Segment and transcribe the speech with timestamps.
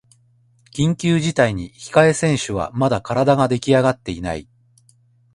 [0.73, 4.49] 緊急事態に控え選手はまだ体ができあがってない